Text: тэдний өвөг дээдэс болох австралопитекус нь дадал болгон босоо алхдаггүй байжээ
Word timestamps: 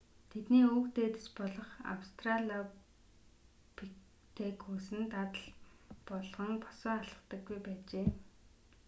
тэдний 0.29 0.63
өвөг 0.71 0.87
дээдэс 0.95 1.27
болох 1.39 1.69
австралопитекус 1.93 4.85
нь 4.97 5.09
дадал 5.13 5.43
болгон 6.09 6.51
босоо 6.63 6.93
алхдаггүй 7.01 7.57
байжээ 7.65 8.07